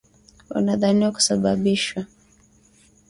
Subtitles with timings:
[0.57, 2.01] Unadhaniwa kusababishwa